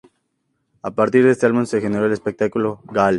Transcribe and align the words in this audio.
A 0.81 0.89
partir 0.95 1.23
de 1.23 1.29
este 1.29 1.45
álbum 1.45 1.67
se 1.67 1.79
generó 1.79 2.07
el 2.07 2.11
espectáculo 2.13 2.81
"Gal!". 2.85 3.09